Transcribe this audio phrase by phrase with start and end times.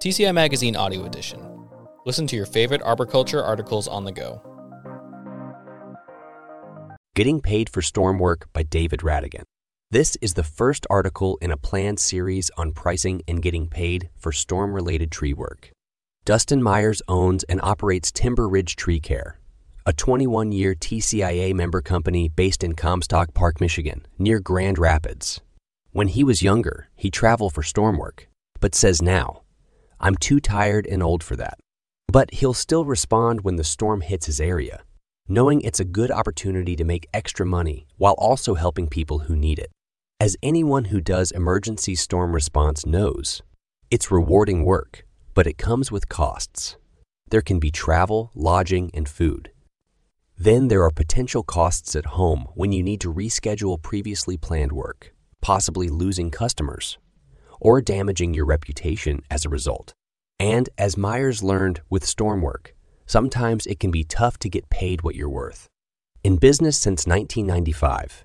[0.00, 1.40] TCI Magazine Audio Edition.
[2.06, 4.40] Listen to your favorite arboriculture articles on the go.
[7.16, 9.42] Getting Paid for Storm Work by David Rattigan.
[9.90, 14.30] This is the first article in a planned series on pricing and getting paid for
[14.30, 15.72] storm related tree work.
[16.24, 19.40] Dustin Meyers owns and operates Timber Ridge Tree Care,
[19.84, 25.40] a 21 year TCIA member company based in Comstock Park, Michigan, near Grand Rapids.
[25.90, 28.28] When he was younger, he traveled for storm work,
[28.60, 29.42] but says now,
[30.00, 31.58] I'm too tired and old for that.
[32.06, 34.82] But he'll still respond when the storm hits his area,
[35.28, 39.58] knowing it's a good opportunity to make extra money while also helping people who need
[39.58, 39.70] it.
[40.20, 43.42] As anyone who does emergency storm response knows,
[43.90, 46.76] it's rewarding work, but it comes with costs.
[47.30, 49.50] There can be travel, lodging, and food.
[50.36, 55.14] Then there are potential costs at home when you need to reschedule previously planned work,
[55.40, 56.98] possibly losing customers
[57.60, 59.92] or damaging your reputation as a result.
[60.40, 62.74] And as Meyers learned with storm work,
[63.06, 65.66] sometimes it can be tough to get paid what you're worth.
[66.22, 68.24] In business since 1995,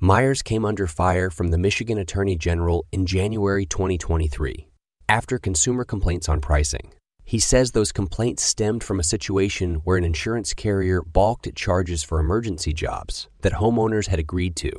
[0.00, 4.68] Meyers came under fire from the Michigan Attorney General in January 2023
[5.08, 6.92] after consumer complaints on pricing.
[7.24, 12.02] He says those complaints stemmed from a situation where an insurance carrier balked at charges
[12.02, 14.70] for emergency jobs that homeowners had agreed to.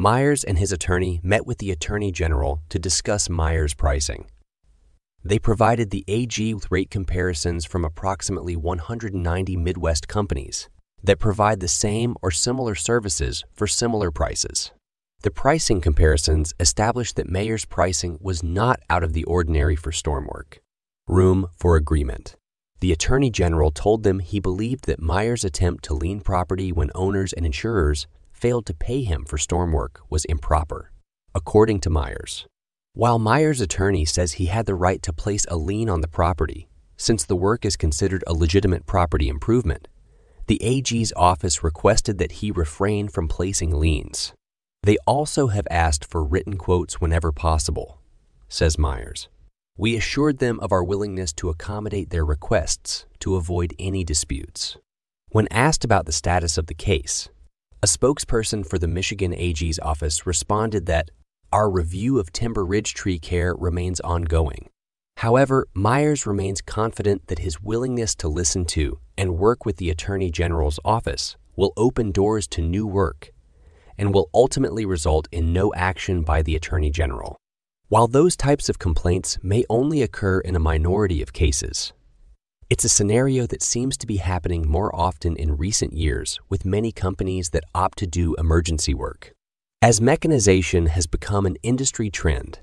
[0.00, 4.26] Meyers and his attorney met with the Attorney General to discuss Meyers' pricing.
[5.24, 10.68] They provided the AG with rate comparisons from approximately 190 Midwest companies
[11.02, 14.70] that provide the same or similar services for similar prices.
[15.22, 20.28] The pricing comparisons established that Meyers' pricing was not out of the ordinary for storm
[20.32, 20.60] work.
[21.08, 22.36] Room for agreement.
[22.78, 27.32] The Attorney General told them he believed that Meyers' attempt to lien property when owners
[27.32, 28.06] and insurers
[28.38, 30.92] failed to pay him for storm work was improper,
[31.34, 32.46] according to Meyers.
[32.94, 36.68] While Meyers' attorney says he had the right to place a lien on the property,
[36.96, 39.88] since the work is considered a legitimate property improvement,
[40.46, 44.32] the AG's office requested that he refrain from placing liens.
[44.82, 48.00] They also have asked for written quotes whenever possible,
[48.48, 49.28] says Meyers.
[49.76, 54.76] We assured them of our willingness to accommodate their requests to avoid any disputes.
[55.30, 57.28] When asked about the status of the case,
[57.80, 61.10] a spokesperson for the Michigan AG's office responded that
[61.52, 64.68] our review of Timber Ridge tree care remains ongoing.
[65.18, 70.30] However, Meyers remains confident that his willingness to listen to and work with the Attorney
[70.30, 73.30] General's office will open doors to new work
[73.96, 77.36] and will ultimately result in no action by the Attorney General.
[77.88, 81.92] While those types of complaints may only occur in a minority of cases,
[82.70, 86.92] it's a scenario that seems to be happening more often in recent years with many
[86.92, 89.32] companies that opt to do emergency work.
[89.80, 92.58] As mechanization has become an industry trend,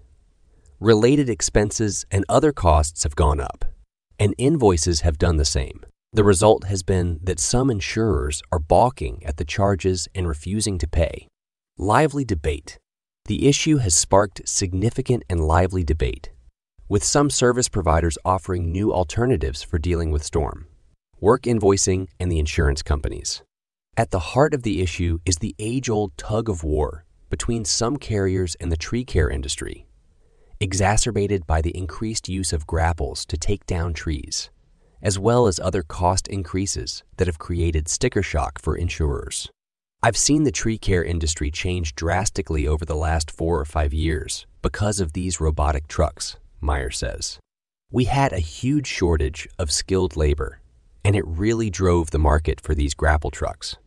[0.79, 3.65] related expenses and other costs have gone up,
[4.19, 5.83] and invoices have done the same.
[6.13, 10.87] The result has been that some insurers are balking at the charges and refusing to
[10.87, 11.27] pay.
[11.79, 12.77] Lively debate.
[13.25, 16.29] The issue has sparked significant and lively debate
[16.87, 20.67] with some service providers offering new alternatives for dealing with storm
[21.19, 23.41] work invoicing and the insurance companies.
[23.97, 27.97] At the heart of the issue is the age old tug of war between some
[27.97, 29.87] carriers and the tree care industry,
[30.59, 34.51] exacerbated by the increased use of grapples to take down trees,
[35.01, 39.49] as well as other cost increases that have created sticker shock for insurers.
[40.03, 44.45] I've seen the tree care industry change drastically over the last four or five years
[44.61, 47.39] because of these robotic trucks Meyer says.
[47.91, 50.59] We had a huge shortage of skilled labor,
[51.03, 53.77] and it really drove the market for these grapple trucks.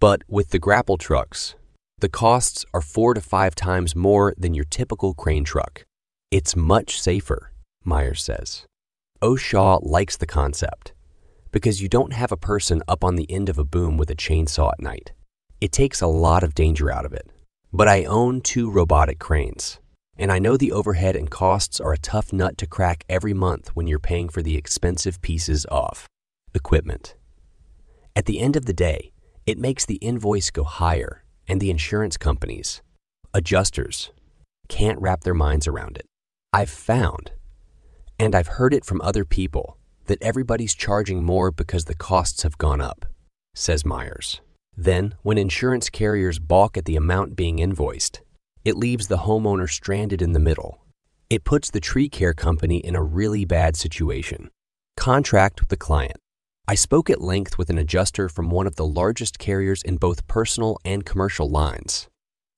[0.00, 1.54] But with the grapple trucks,
[1.98, 5.84] the costs are four to five times more than your typical crane truck.
[6.30, 7.52] It's much safer,
[7.84, 8.64] Meyers says.
[9.20, 10.92] OSHA likes the concept
[11.50, 14.14] because you don't have a person up on the end of a boom with a
[14.14, 15.12] chainsaw at night.
[15.60, 17.30] It takes a lot of danger out of it.
[17.72, 19.78] But I own two robotic cranes,
[20.18, 23.68] and I know the overhead and costs are a tough nut to crack every month
[23.74, 26.06] when you're paying for the expensive pieces of
[26.54, 27.14] equipment.
[28.16, 29.12] At the end of the day,
[29.46, 32.82] it makes the invoice go higher, and the insurance companies,
[33.32, 34.10] adjusters,
[34.68, 36.06] can't wrap their minds around it.
[36.52, 37.30] I've found,
[38.18, 42.58] and I've heard it from other people, that everybody's charging more because the costs have
[42.58, 43.06] gone up,
[43.54, 44.40] says Meyers.
[44.76, 48.20] Then, when insurance carriers balk at the amount being invoiced,
[48.64, 50.84] it leaves the homeowner stranded in the middle.
[51.30, 54.50] It puts the tree care company in a really bad situation.
[54.96, 56.16] Contract with the client.
[56.66, 60.26] I spoke at length with an adjuster from one of the largest carriers in both
[60.26, 62.08] personal and commercial lines,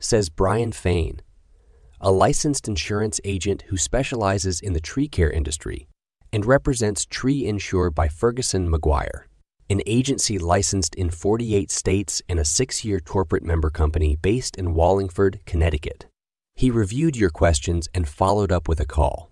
[0.01, 1.21] says Brian Fain,
[2.01, 5.87] a licensed insurance agent who specializes in the tree care industry
[6.33, 9.25] and represents Tree Insure by Ferguson McGuire,
[9.71, 14.75] an agency licensed in 48 states and a six year corporate member company based in
[14.75, 16.07] Wallingford, Connecticut.
[16.57, 19.31] He reviewed your questions and followed up with a call.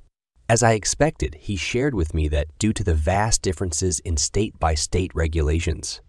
[0.48, 4.56] As I expected, he shared with me that due to the vast differences in state
[4.60, 6.00] by state regulations,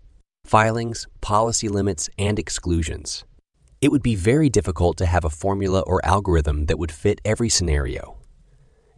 [0.46, 3.26] filings, policy limits, and exclusions,
[3.82, 7.50] it would be very difficult to have a formula or algorithm that would fit every
[7.50, 8.18] scenario.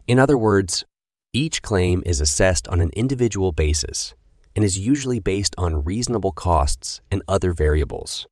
[0.06, 0.84] In other words,
[1.32, 4.14] each claim is assessed on an individual basis
[4.54, 8.26] and is usually based on reasonable costs and other variables.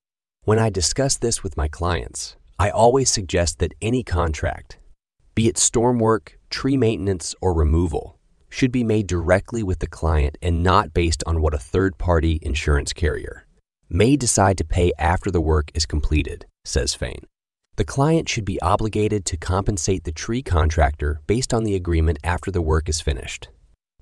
[0.45, 4.79] When I discuss this with my clients, I always suggest that any contract,
[5.35, 8.19] be it storm work, tree maintenance, or removal,
[8.51, 12.39] should be made directly with the client and not based on what a third party
[12.43, 13.47] insurance carrier
[13.89, 17.27] may decide to pay after the work is completed, says Fain.
[17.77, 22.51] The client should be obligated to compensate the tree contractor based on the agreement after
[22.51, 23.49] the work is finished.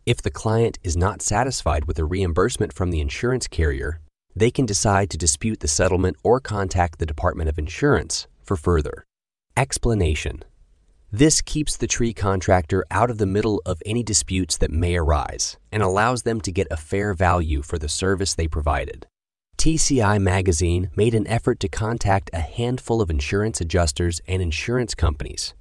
[0.08, 4.00] If the client is not satisfied with a reimbursement from the insurance carrier,
[4.34, 9.04] they can decide to dispute the settlement or contact the Department of Insurance for further.
[9.54, 10.46] Explanation
[11.12, 15.58] This keeps the tree contractor out of the middle of any disputes that may arise
[15.70, 19.06] and allows them to get a fair value for the service they provided.
[19.58, 25.52] TCI Magazine made an effort to contact a handful of insurance adjusters and insurance companies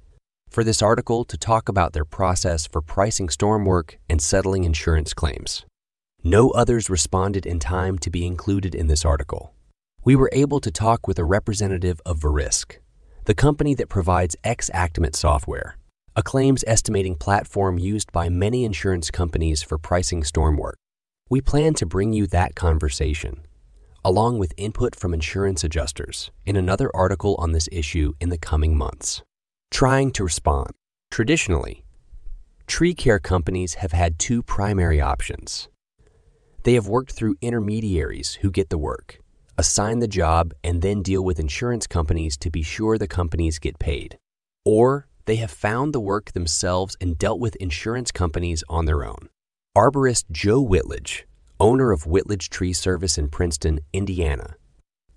[0.50, 5.14] for this article to talk about their process for pricing storm work and settling insurance
[5.14, 5.64] claims.
[6.24, 9.54] No others responded in time to be included in this article.
[10.04, 12.78] We were able to talk with a representative of Verisk,
[13.24, 15.76] the company that provides Xactimate software,
[16.16, 20.76] a claims estimating platform used by many insurance companies for pricing storm work.
[21.30, 23.42] We plan to bring you that conversation
[24.04, 28.76] along with input from insurance adjusters, in another article on this issue in the coming
[28.76, 29.22] months.
[29.70, 30.70] Trying to respond.
[31.10, 31.84] Traditionally,
[32.66, 35.68] tree care companies have had two primary options.
[36.64, 39.20] They have worked through intermediaries who get the work,
[39.56, 43.78] assign the job, and then deal with insurance companies to be sure the companies get
[43.78, 44.18] paid.
[44.64, 49.28] Or they have found the work themselves and dealt with insurance companies on their own.
[49.76, 51.24] Arborist Joe Whitledge
[51.60, 54.56] owner of Whitledge Tree Service in Princeton, Indiana,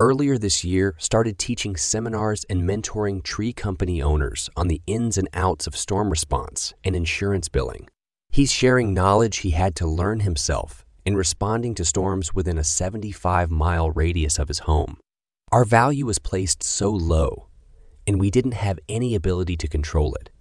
[0.02, 5.30] earlier this year started teaching seminars and mentoring tree company owners on the ins and
[5.32, 7.88] outs of storm response and insurance billing.
[8.32, 13.52] He's sharing knowledge he had to learn himself in responding to storms within a 75
[13.52, 14.98] mile radius of his home.
[15.52, 17.50] Our value was placed so low,
[18.08, 20.32] and we didn't have any ability to control it,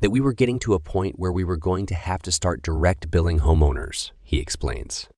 [0.00, 2.62] that we were getting to a point where we were going to have to start
[2.62, 5.08] direct billing homeowners, he explains.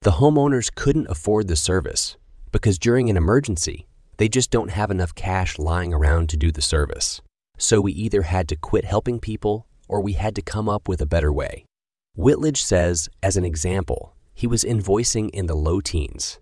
[0.00, 2.16] The homeowners couldn't afford the service
[2.52, 3.86] because during an emergency,
[4.16, 7.20] they just don't have enough cash lying around to do the service.
[7.58, 11.00] So we either had to quit helping people or we had to come up with
[11.00, 11.64] a better way.
[12.16, 16.38] Whitledge says, as an example, he was invoicing in the low teens,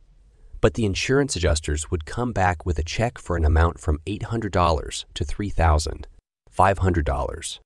[0.60, 5.04] but the insurance adjusters would come back with a check for an amount from $800
[5.14, 7.58] to $3,500.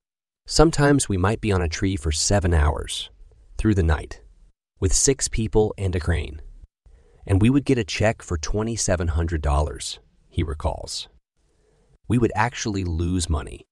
[0.47, 3.09] Sometimes we might be on a tree for seven hours
[3.57, 4.21] through the night
[4.81, 6.43] with six people and a crane.
[7.27, 9.99] And we would get a check for $2,700,
[10.29, 11.09] he recalls.
[12.09, 13.65] We would actually lose money.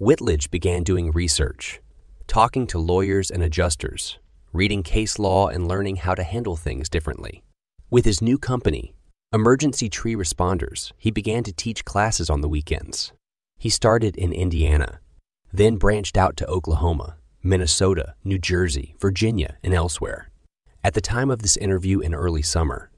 [0.00, 1.80] Whitledge began doing research,
[2.26, 4.18] talking to lawyers and adjusters,
[4.52, 7.42] reading case law and learning how to handle things differently.
[7.90, 8.94] With his new company,
[9.32, 13.12] Emergency Tree Responders, he began to teach classes on the weekends.
[13.58, 15.00] He started in Indiana,
[15.52, 20.30] then branched out to Oklahoma, Minnesota, New Jersey, Virginia, and elsewhere.
[20.82, 22.90] At the time of this interview in early summer,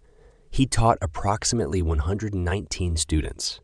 [0.51, 3.61] he taught approximately 119 students,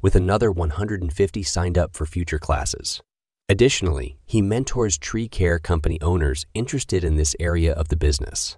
[0.00, 3.02] with another 150 signed up for future classes.
[3.48, 8.56] Additionally, he mentors tree care company owners interested in this area of the business.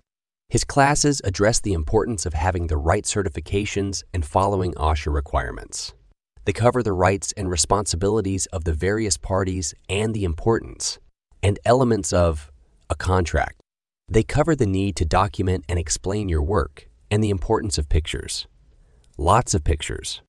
[0.48, 5.94] His classes address the importance of having the right certifications and following OSHA requirements.
[6.44, 10.98] They cover the rights and responsibilities of the various parties and the importance
[11.44, 12.50] and elements of
[12.88, 13.60] a contract,
[14.08, 18.46] they cover the need to document and explain your work and the importance of pictures.
[19.16, 20.22] Lots of pictures.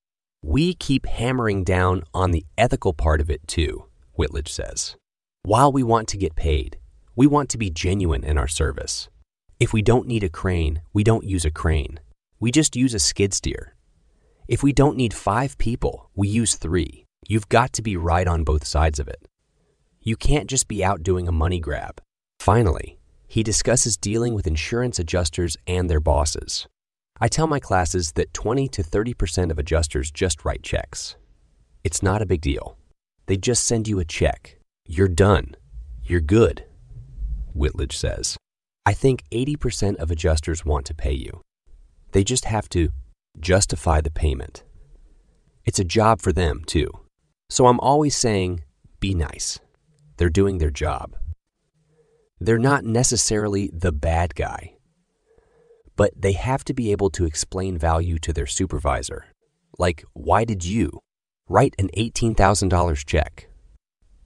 [0.44, 3.86] We keep hammering down on the ethical part of it too,
[4.18, 4.96] Whitledge says.
[5.44, 6.78] While we want to get paid,
[7.16, 9.10] we want to be genuine in our service.
[9.60, 12.00] If we don't need a crane, we don't use a crane.
[12.40, 13.76] We just use a skid steer.
[14.48, 17.06] If we don't need five people, we use three.
[17.28, 19.28] You've got to be right on both sides of it.
[20.02, 22.02] You can't just be out doing a money grab.
[22.40, 26.68] Finally, he discusses dealing with insurance adjusters and their bosses.
[27.20, 31.16] I tell my classes that 20 to 30% of adjusters just write checks.
[31.84, 32.78] It's not a big deal.
[33.28, 34.58] They just send you a check.
[34.88, 35.56] You're done.
[36.04, 36.66] You're good,
[37.56, 38.38] Whitledge says.
[38.86, 41.42] I think 80% of adjusters want to pay you.
[42.12, 42.90] They just have to
[43.40, 44.64] justify the payment.
[45.66, 46.92] It's a job for them, too.
[47.50, 48.64] So I'm always saying,
[49.00, 49.60] be nice.
[50.18, 51.16] They're doing their job.
[52.40, 54.76] They're not necessarily the bad guy,
[55.96, 59.26] but they have to be able to explain value to their supervisor.
[59.78, 61.00] Like, why did you
[61.48, 63.50] write an $18,000 check?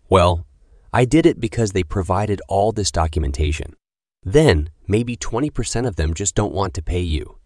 [0.09, 0.45] Well,
[0.91, 3.75] I did it because they provided all this documentation.
[4.23, 7.37] Then, maybe 20% of them just don't want to pay you.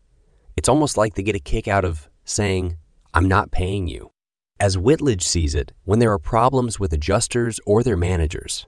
[0.55, 2.77] It's almost like they get a kick out of saying,
[3.13, 4.12] I'm not paying you.
[4.60, 8.65] As Whitledge sees it, when there are problems with adjusters or their managers,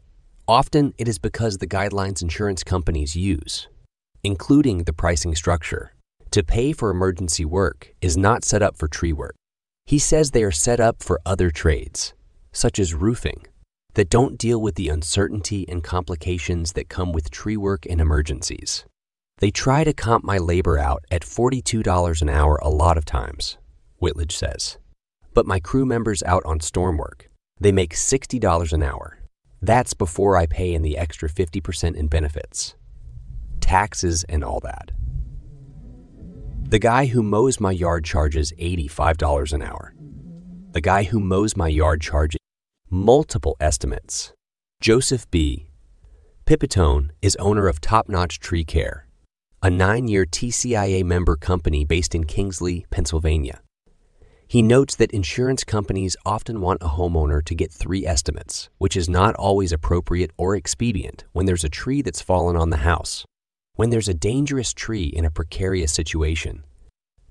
[0.47, 3.67] often it is because the guidelines insurance companies use,
[4.23, 5.93] including the pricing structure,
[6.31, 9.35] to pay for emergency work is not set up for tree work.
[9.85, 12.13] He says they are set up for other trades,
[12.51, 13.45] such as roofing,
[13.93, 18.85] that don't deal with the uncertainty and complications that come with tree work and emergencies.
[19.39, 23.57] They try to comp my labor out at $42 an hour a lot of times,
[24.01, 24.77] Whitledge says.
[25.33, 29.19] But my crew members out on storm work, they make $60 an hour.
[29.65, 32.75] That's before I pay in the extra 50% in benefits,
[33.61, 34.91] taxes, and all that.
[36.69, 39.95] The guy who mows my yard charges $85 an hour.
[40.69, 42.37] The guy who mows my yard charges
[42.91, 44.33] multiple estimates.
[44.81, 45.69] Joseph B.
[46.45, 49.07] Pipitone is owner of Top Notch Tree Care,
[49.63, 53.61] a nine year TCIA member company based in Kingsley, Pennsylvania.
[54.47, 59.09] He notes that insurance companies often want a homeowner to get three estimates, which is
[59.09, 63.25] not always appropriate or expedient when there's a tree that's fallen on the house.
[63.75, 66.63] When there's a dangerous tree in a precarious situation,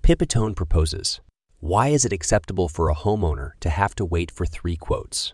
[0.02, 1.20] Pipitone proposes
[1.60, 5.32] why is it acceptable for a homeowner to have to wait for three quotes?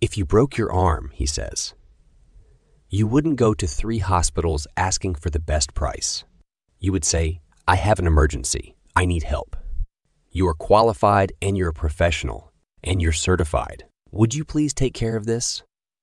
[0.00, 1.74] If you broke your arm, he says,
[2.88, 6.24] you wouldn't go to three hospitals asking for the best price.
[6.78, 8.76] You would say, I have an emergency.
[8.94, 9.56] I need help.
[10.36, 12.52] You are qualified and you're a professional
[12.84, 13.84] and you're certified.
[14.10, 15.62] Would you please take care of this?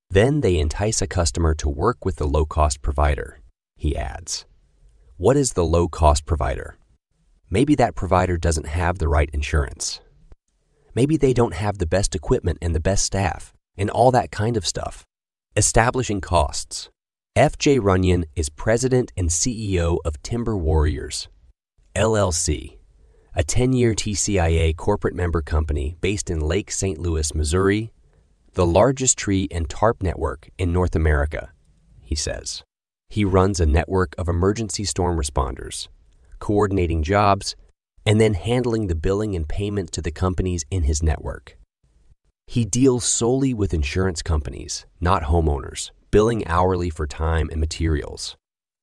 [0.09, 3.41] Then they entice a customer to work with the low cost provider,
[3.75, 4.47] he adds.
[5.17, 6.77] What is the low cost provider?
[7.51, 10.01] Maybe that provider doesn't have the right insurance.
[10.95, 14.57] Maybe they don't have the best equipment and the best staff and all that kind
[14.57, 15.03] of stuff.
[15.55, 16.89] Establishing costs.
[17.37, 21.27] FJ Runyon is president and CEO of Timber Warriors,
[21.95, 22.79] LLC,
[23.35, 26.99] a 10 year TCIA corporate member company based in Lake St.
[26.99, 27.91] Louis, Missouri,
[28.53, 31.51] the largest tree and tarp network in North America,
[32.01, 32.63] he says.
[33.09, 35.87] He runs a network of emergency storm responders,
[36.37, 37.55] coordinating jobs,
[38.05, 41.57] and then handling the billing and payment to the companies in his network.
[42.45, 48.35] He deals solely with insurance companies, not homeowners, billing hourly for time and materials.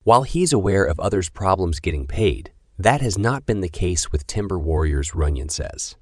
[0.02, 2.50] While he's aware of others' problems getting paid,
[2.81, 5.97] that has not been the case with Timber Warriors, Runyon says.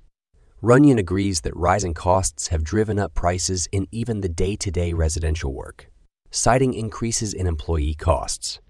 [0.63, 4.93] Runyon agrees that rising costs have driven up prices in even the day to day
[4.93, 5.91] residential work,
[6.31, 8.61] citing increases in employee costs,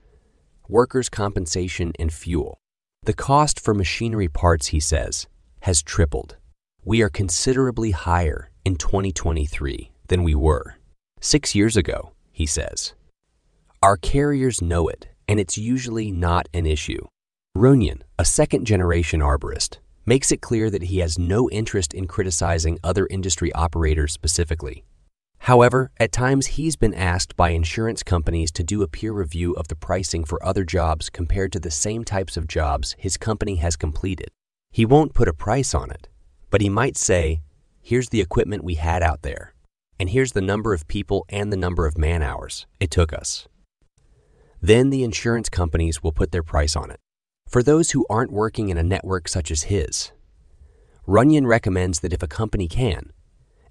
[0.68, 2.56] workers' compensation, and fuel.
[3.02, 5.26] The cost for machinery parts, he says,
[5.60, 6.38] has tripled.
[6.86, 10.76] We are considerably higher in 2023 than we were
[11.20, 12.94] six years ago, he says.
[13.82, 17.06] Our carriers know it, and it's usually not an issue.
[17.58, 22.78] Runyon, a second generation arborist, makes it clear that he has no interest in criticizing
[22.84, 24.84] other industry operators specifically.
[25.38, 29.66] However, at times he's been asked by insurance companies to do a peer review of
[29.66, 33.74] the pricing for other jobs compared to the same types of jobs his company has
[33.74, 34.28] completed.
[34.70, 36.06] He won't put a price on it,
[36.50, 37.40] but he might say,
[37.80, 39.52] here's the equipment we had out there,
[39.98, 43.48] and here's the number of people and the number of man hours it took us.
[44.62, 47.00] Then the insurance companies will put their price on it.
[47.48, 50.12] For those who aren't working in a network such as his,
[51.06, 53.10] Runyon recommends that if a company can,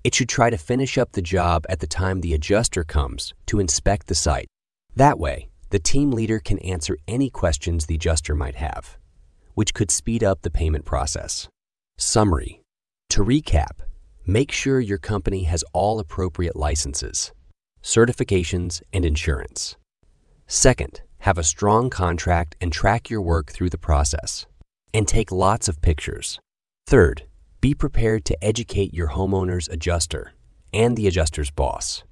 [0.03, 3.59] it should try to finish up the job at the time the adjuster comes to
[3.59, 4.47] inspect the site.
[4.95, 8.97] That way, the team leader can answer any questions the adjuster might have,
[9.53, 11.47] which could speed up the payment process.
[11.99, 12.63] Summary
[13.09, 13.81] To recap,
[14.25, 17.31] make sure your company has all appropriate licenses,
[17.83, 19.77] certifications, and insurance.
[20.47, 24.45] Second, have a strong contract and track your work through the process.
[24.93, 26.39] And take lots of pictures.
[26.87, 27.23] Third,
[27.61, 30.33] be prepared to educate your homeowner's adjuster
[30.73, 32.03] and the adjuster's boss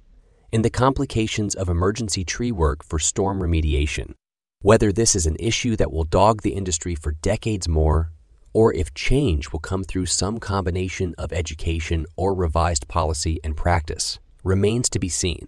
[0.52, 4.14] in the complications of emergency tree work for storm remediation,
[4.62, 8.10] whether this is an issue that will dog the industry for decades more
[8.52, 14.18] or if change will come through some combination of education or revised policy and practice
[14.42, 15.46] remains to be seen.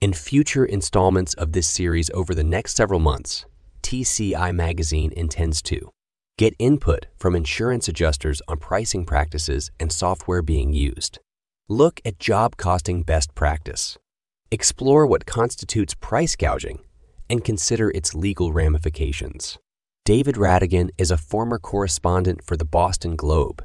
[0.00, 3.44] In future installments of this series over the next several months,
[3.82, 5.90] TCI Magazine intends to
[6.38, 11.18] get input from insurance adjusters on pricing practices and software being used,
[11.68, 13.98] look at job costing best practice,
[14.50, 16.78] explore what constitutes price gouging,
[17.28, 19.58] and consider its legal ramifications.
[20.06, 23.62] David Rattigan is a former correspondent for the Boston Globe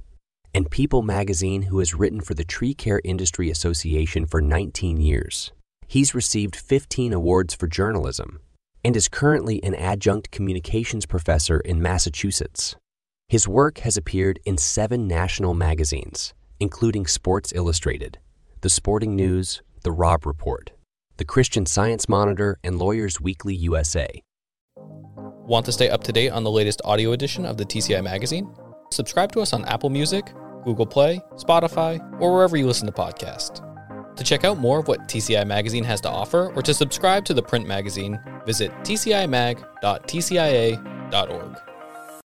[0.54, 5.54] and People magazine who has written for the Tree Care Industry Association for 19 years.
[5.88, 8.40] He's received 15 awards for journalism
[8.84, 12.76] and is currently an adjunct communications professor in Massachusetts.
[13.28, 18.20] His work has appeared in seven national magazines, including Sports Illustrated,
[18.62, 20.72] The Sporting News, The Robb Report,
[21.18, 24.22] The Christian Science Monitor, and Lawyers Weekly USA.
[24.78, 28.52] Want to stay up to date on the latest audio edition of the TCI magazine?
[28.92, 30.32] Subscribe to us on Apple Music,
[30.64, 33.62] Google Play, Spotify, or wherever you listen to podcasts.
[34.16, 37.34] To check out more of what TCI Magazine has to offer or to subscribe to
[37.34, 41.75] the print magazine, visit tcimag.tcia.org.